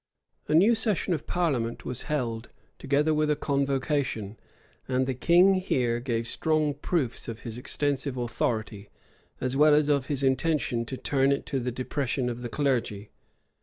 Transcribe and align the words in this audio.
{1531.} 0.47 0.57
A 0.57 0.57
new 0.57 0.73
session 0.73 1.13
of 1.13 1.27
parliament 1.27 1.85
was 1.85 2.07
held, 2.09 2.49
together 2.79 3.13
with 3.13 3.29
a 3.29 3.35
convocation; 3.35 4.35
and 4.87 5.05
the 5.05 5.13
king 5.13 5.53
here 5.53 5.99
gave 5.99 6.25
strong 6.25 6.73
proofs 6.73 7.27
of 7.27 7.41
his 7.41 7.59
extensive 7.59 8.17
authority, 8.17 8.89
as 9.39 9.55
well 9.55 9.75
as 9.75 9.89
of 9.89 10.07
his 10.07 10.23
intention 10.23 10.85
to 10.85 10.97
turn 10.97 11.31
it 11.31 11.45
to 11.45 11.59
the 11.59 11.71
depression 11.71 12.29
of 12.29 12.41
the 12.41 12.49
clergy. 12.49 13.11